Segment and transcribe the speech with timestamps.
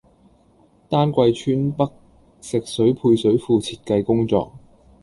[0.89, 1.87] 丹桂村北
[2.41, 4.51] 食水配水庫設計工作